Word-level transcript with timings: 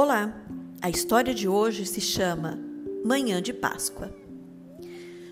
Olá, 0.00 0.32
a 0.80 0.88
história 0.88 1.34
de 1.34 1.48
hoje 1.48 1.84
se 1.84 2.00
chama 2.00 2.56
Manhã 3.04 3.42
de 3.42 3.52
Páscoa. 3.52 4.14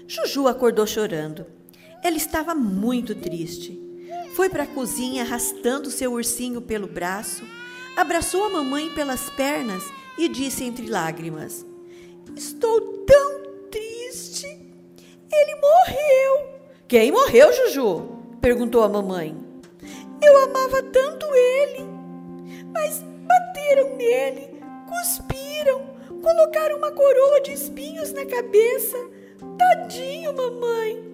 Juju 0.09 0.49
acordou 0.49 0.85
chorando. 0.85 1.47
Ela 2.03 2.17
estava 2.17 2.53
muito 2.53 3.15
triste. 3.15 3.81
Foi 4.35 4.49
para 4.49 4.65
a 4.65 4.67
cozinha 4.67 5.23
arrastando 5.23 5.89
seu 5.89 6.15
ursinho 6.15 6.61
pelo 6.61 6.89
braço, 6.89 7.45
abraçou 7.97 8.43
a 8.43 8.51
mamãe 8.51 8.93
pelas 8.93 9.31
pernas 9.31 9.85
e 10.19 10.29
disse 10.29 10.65
entre 10.65 10.89
lágrimas: 10.89 11.65
Estou 12.35 13.05
tão 13.07 13.43
triste. 13.71 14.47
Ele 15.33 15.61
morreu. 15.61 16.61
Quem 16.89 17.13
morreu, 17.13 17.53
Juju? 17.53 18.03
perguntou 18.41 18.83
a 18.83 18.89
mamãe. 18.89 19.33
Eu 20.21 20.43
amava 20.43 20.83
tanto 20.83 21.25
ele, 21.33 21.87
mas 22.73 23.05
bateram 23.29 23.97
nele, 23.97 24.56
cuspiram, 24.87 25.97
colocaram 26.23 26.79
uma 26.79 26.93
coroa 26.93 27.41
de 27.43 27.53
espinhos 27.53 28.13
na 28.13 28.25
cabeça. 28.25 28.97
Tadinho, 29.59 30.33
mamãe. 30.33 31.05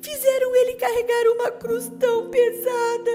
Fizeram 0.00 0.54
ele 0.56 0.74
carregar 0.74 1.32
uma 1.34 1.50
cruz 1.52 1.90
tão 1.98 2.28
pesada 2.28 3.10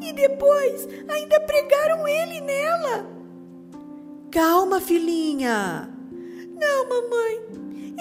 e 0.00 0.12
depois 0.12 0.88
ainda 1.08 1.40
pregaram 1.40 2.06
ele 2.06 2.40
nela. 2.40 3.06
Calma, 4.30 4.80
filhinha. 4.80 5.90
Não, 6.58 6.88
mamãe. 6.88 7.40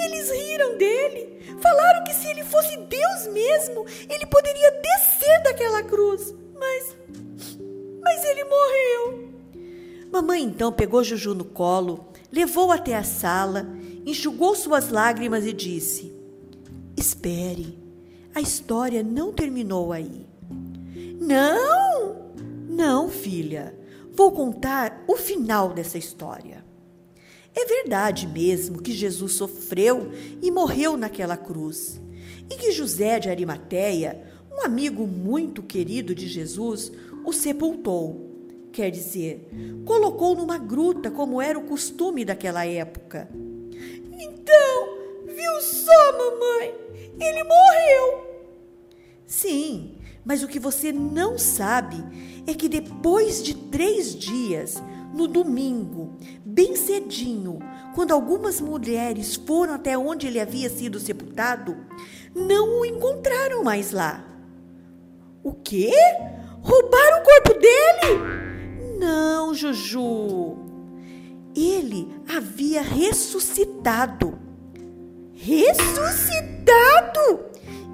Eles 0.04 0.30
riram 0.32 0.78
dele. 0.78 1.40
Falaram 1.62 2.04
que 2.04 2.14
se 2.14 2.28
ele 2.28 2.44
fosse 2.44 2.76
Deus 2.78 3.28
mesmo, 3.28 3.86
ele 4.10 4.26
poderia 4.26 4.72
descer 4.72 5.44
daquela 5.44 5.84
cruz. 5.84 6.34
Mas. 6.54 6.98
Mas 8.02 8.24
ele 8.26 8.44
morreu. 8.44 9.35
Mamãe 10.16 10.44
então 10.44 10.72
pegou 10.72 11.04
Juju 11.04 11.36
no 11.36 11.44
colo, 11.44 12.06
levou 12.32 12.72
até 12.72 12.96
a 12.96 13.04
sala, 13.04 13.68
enxugou 14.06 14.56
suas 14.56 14.88
lágrimas 14.88 15.46
e 15.46 15.52
disse: 15.52 16.16
Espere, 16.96 17.78
a 18.34 18.40
história 18.40 19.04
não 19.04 19.34
terminou 19.34 19.92
aí. 19.92 20.26
Não! 21.20 22.32
Não, 22.66 23.10
filha. 23.10 23.78
Vou 24.14 24.32
contar 24.32 25.04
o 25.06 25.18
final 25.18 25.74
dessa 25.74 25.98
história. 25.98 26.64
É 27.54 27.66
verdade 27.66 28.26
mesmo 28.26 28.82
que 28.82 28.94
Jesus 28.94 29.34
sofreu 29.34 30.14
e 30.42 30.50
morreu 30.50 30.96
naquela 30.96 31.36
cruz, 31.36 32.02
e 32.50 32.56
que 32.56 32.72
José 32.72 33.20
de 33.20 33.28
Arimateia, 33.28 34.24
um 34.50 34.64
amigo 34.64 35.06
muito 35.06 35.62
querido 35.62 36.16
de 36.16 36.30
Jesus, 36.30 36.90
o 37.26 37.34
sepultou. 37.34 38.25
Quer 38.76 38.92
dizer, 38.92 39.48
colocou 39.86 40.36
numa 40.36 40.58
gruta, 40.58 41.10
como 41.10 41.42
era 41.42 41.58
o 41.58 41.64
costume 41.64 42.26
daquela 42.26 42.66
época. 42.66 43.30
Então, 44.12 44.98
viu 45.26 45.62
só, 45.62 46.12
mamãe? 46.12 46.76
Ele 47.18 47.44
morreu. 47.46 48.28
Sim, 49.26 49.96
mas 50.26 50.44
o 50.44 50.48
que 50.50 50.60
você 50.60 50.92
não 50.92 51.38
sabe 51.38 52.04
é 52.46 52.54
que 52.54 52.68
depois 52.68 53.42
de 53.42 53.56
três 53.56 54.14
dias, 54.14 54.84
no 55.14 55.26
domingo, 55.26 56.14
bem 56.44 56.76
cedinho, 56.76 57.60
quando 57.94 58.12
algumas 58.12 58.60
mulheres 58.60 59.36
foram 59.36 59.76
até 59.76 59.98
onde 59.98 60.28
ele 60.28 60.42
havia 60.42 60.70
sido 60.70 61.00
sepultado, 61.00 61.78
não 62.36 62.82
o 62.82 62.86
encontraram 62.86 63.64
mais 63.64 63.94
lá. 63.94 64.22
O 65.42 65.54
quê? 65.54 65.94
Roubaram 66.62 67.22
o 67.22 67.24
corpo 67.24 67.54
dele? 67.54 68.35
Não, 68.98 69.54
Juju. 69.54 70.58
Ele 71.56 72.08
havia 72.28 72.82
ressuscitado. 72.82 74.38
Ressuscitado? 75.34 77.46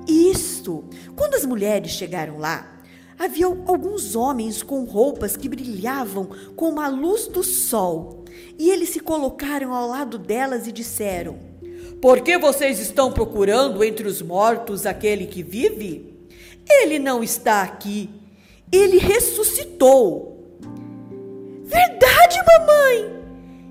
Isso! 0.08 0.84
Quando 1.16 1.36
as 1.36 1.46
mulheres 1.46 1.92
chegaram 1.92 2.38
lá, 2.38 2.80
havia 3.18 3.46
alguns 3.46 4.16
homens 4.16 4.64
com 4.64 4.84
roupas 4.84 5.38
que 5.38 5.48
brilhavam 5.48 6.30
como 6.56 6.82
a 6.82 6.88
luz 6.88 7.28
do 7.28 7.44
sol. 7.44 8.26
E 8.58 8.70
eles 8.70 8.90
se 8.90 9.00
colocaram 9.00 9.74
ao 9.74 9.88
lado 9.88 10.18
delas 10.18 10.68
e 10.68 10.72
disseram: 10.72 11.38
Por 12.02 12.22
que 12.22 12.38
vocês 12.38 12.80
estão 12.80 13.12
procurando 13.12 13.84
entre 13.84 14.08
os 14.08 14.22
mortos 14.22 14.86
aquele 14.86 15.28
que 15.28 15.44
vive? 15.44 16.12
Ele 16.70 17.00
não 17.00 17.24
está 17.24 17.62
aqui. 17.62 18.10
Ele 18.72 18.98
ressuscitou. 18.98 20.31
Verdade, 21.72 22.38
mamãe? 22.46 23.24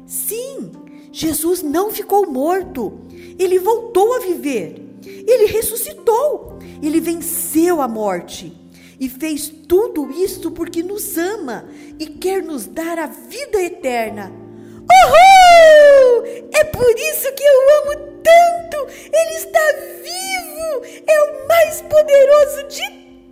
Sim, 0.06 0.72
Jesus 1.12 1.62
não 1.62 1.90
ficou 1.90 2.26
morto. 2.26 3.00
Ele 3.38 3.58
voltou 3.58 4.14
a 4.14 4.20
viver. 4.20 4.82
Ele 5.04 5.46
ressuscitou. 5.46 6.58
Ele 6.82 6.98
venceu 7.00 7.82
a 7.82 7.86
morte. 7.86 8.56
E 8.98 9.08
fez 9.08 9.48
tudo 9.68 10.10
isso 10.10 10.50
porque 10.50 10.82
nos 10.82 11.16
ama 11.16 11.68
e 11.98 12.06
quer 12.06 12.42
nos 12.42 12.66
dar 12.66 12.98
a 12.98 13.06
vida 13.06 13.62
eterna. 13.62 14.32
Uhul! 14.80 16.24
É 16.52 16.64
por 16.64 16.90
isso 16.90 17.32
que 17.34 17.42
eu 17.42 17.60
amo 17.82 18.20
tanto! 18.22 18.86
Ele 19.12 19.36
está 19.36 19.60
vivo! 20.02 21.02
É 21.06 21.22
o 21.22 21.48
mais 21.48 21.80
poderoso 21.82 22.68
de 22.68 22.82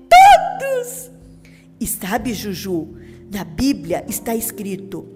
todos! 0.09 1.11
E 1.81 1.87
sabe, 1.87 2.33
Juju, 2.33 2.97
na 3.31 3.44
Bíblia 3.44 4.05
está 4.09 4.34
escrito: 4.34 5.06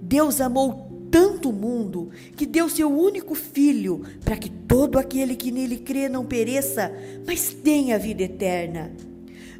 Deus 0.00 0.40
amou 0.40 0.90
tanto 1.10 1.50
o 1.50 1.52
mundo 1.52 2.10
que 2.36 2.46
deu 2.46 2.68
seu 2.68 2.90
único 2.90 3.34
filho 3.34 4.02
para 4.24 4.36
que 4.36 4.48
todo 4.48 4.98
aquele 4.98 5.34
que 5.34 5.50
nele 5.50 5.78
crê 5.78 6.08
não 6.08 6.24
pereça, 6.24 6.92
mas 7.26 7.52
tenha 7.52 7.98
vida 7.98 8.22
eterna. 8.22 8.92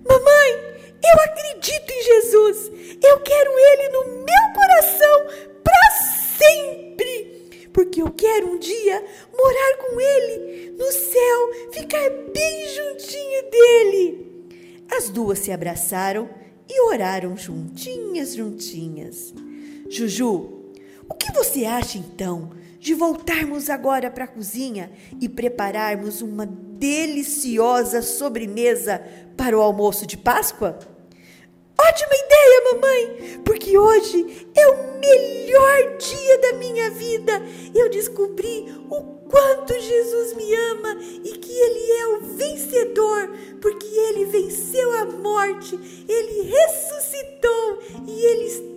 Mamãe, 0.08 0.70
eu 1.02 1.22
acredito 1.24 1.90
em 1.90 2.02
Jesus. 2.04 2.70
Eu 3.02 3.20
quero 3.20 3.50
ele 3.58 3.88
no 3.88 4.04
meu 4.24 4.54
coração 4.54 5.46
para 5.64 5.90
sempre. 6.38 7.68
Porque 7.72 8.02
eu 8.02 8.10
quero 8.10 8.52
um 8.52 8.58
dia 8.58 9.04
morar 9.32 9.76
com 9.78 10.00
ele 10.00 10.70
no 10.76 10.92
céu, 10.92 11.72
ficar 11.72 12.10
bem 12.32 12.68
juntinho 12.68 13.50
dele. 13.50 14.26
As 14.90 15.08
duas 15.08 15.38
se 15.38 15.52
abraçaram 15.52 16.28
e 16.72 16.80
oraram 16.82 17.36
juntinhas, 17.36 18.36
juntinhas. 18.36 19.34
Juju, 19.88 20.70
o 21.08 21.14
que 21.14 21.32
você 21.32 21.64
acha 21.64 21.98
então 21.98 22.52
de 22.78 22.94
voltarmos 22.94 23.68
agora 23.68 24.08
para 24.08 24.24
a 24.24 24.28
cozinha 24.28 24.92
e 25.20 25.28
prepararmos 25.28 26.22
uma 26.22 26.46
deliciosa 26.46 28.00
sobremesa 28.02 29.02
para 29.36 29.58
o 29.58 29.60
almoço 29.60 30.06
de 30.06 30.16
Páscoa? 30.16 30.78
Ótima 31.90 32.14
ideia, 32.14 32.72
mamãe, 32.72 33.40
porque 33.44 33.76
hoje 33.76 34.46
é 34.54 34.68
o 34.68 35.00
melhor 35.00 35.96
dia 35.98 36.38
da 36.38 36.52
minha 36.52 36.88
vida. 36.90 37.42
Eu 37.74 37.90
descobri 37.90 38.72
o 38.88 39.02
quanto 39.28 39.74
Jesus 39.74 40.34
me 40.34 40.54
ama 40.54 40.96
e 41.24 41.32
que 41.32 41.52
Ele 41.52 41.92
é 41.92 42.06
o 42.06 42.20
vencedor, 42.36 43.30
porque 43.60 43.88
Ele 43.88 44.24
venceu 44.26 44.92
a 45.00 45.04
morte, 45.04 45.76
Ele 46.08 46.42
ressuscitou 46.42 47.80
e 48.06 48.24
Ele 48.24 48.44
está 48.44 48.69